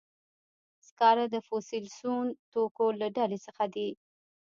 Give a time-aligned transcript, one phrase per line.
[0.87, 3.89] سکاره د فوسیل سون توکو له ډلې څخه دي.